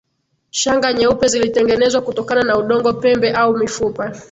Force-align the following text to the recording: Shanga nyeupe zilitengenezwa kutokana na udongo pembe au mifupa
Shanga 0.51 0.93
nyeupe 0.93 1.27
zilitengenezwa 1.27 2.01
kutokana 2.01 2.43
na 2.43 2.57
udongo 2.57 2.93
pembe 2.93 3.31
au 3.31 3.57
mifupa 3.57 4.15